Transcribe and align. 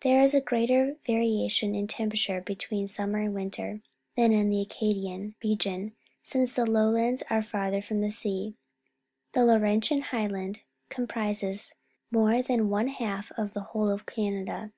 There 0.00 0.18
is 0.22 0.32
a 0.32 0.40
greater 0.40 0.96
variation 1.06 1.74
in 1.74 1.86
temperature 1.86 2.40
between 2.40 2.88
sum 2.88 3.10
mer 3.12 3.18
and 3.20 3.34
winter 3.34 3.82
than 4.16 4.32
in 4.32 4.48
the 4.48 4.62
Acadian 4.62 5.34
Region, 5.44 5.92
since 6.22 6.54
the 6.54 6.64
Lowlands 6.64 7.22
are 7.28 7.42
farther 7.42 7.82
from 7.82 8.00
the 8.00 8.08
sea. 8.10 8.54
The 9.32 9.44
Laurentian 9.44 10.00
Highland 10.04 10.60
comprises 10.88 11.74
more 12.10 12.40
than 12.40 12.70
one 12.70 12.88
half 12.88 13.30
of 13.32 13.52
the 13.52 13.60
whole 13.74 13.90
of 13.90 14.06
Canada. 14.06 14.72